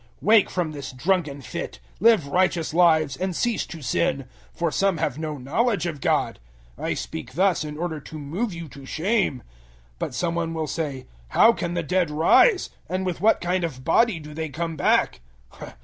015:034 0.01 0.07
Wake 0.21 0.49
from 0.49 0.71
this 0.71 0.91
drunken 0.93 1.41
fit; 1.43 1.79
live 1.99 2.25
righteous 2.27 2.73
lives, 2.73 3.15
and 3.15 3.35
cease 3.35 3.67
to 3.67 3.83
sin; 3.83 4.25
for 4.51 4.71
some 4.71 4.97
have 4.97 5.19
no 5.19 5.37
knowledge 5.37 5.85
of 5.85 6.01
God: 6.01 6.39
I 6.75 6.95
speak 6.95 7.33
thus 7.33 7.63
in 7.63 7.77
order 7.77 7.99
to 7.99 8.17
move 8.17 8.51
you 8.51 8.67
to 8.69 8.87
shame. 8.87 9.43
015:035 9.99 9.99
But 9.99 10.13
some 10.15 10.33
one 10.33 10.55
will 10.55 10.65
say, 10.65 11.05
"How 11.27 11.53
can 11.53 11.75
the 11.75 11.83
dead 11.83 12.09
rise? 12.09 12.71
And 12.89 13.05
with 13.05 13.21
what 13.21 13.41
kind 13.41 13.63
of 13.63 13.83
body 13.83 14.19
do 14.19 14.33
they 14.33 14.49
come 14.49 14.75
back?" 14.75 15.21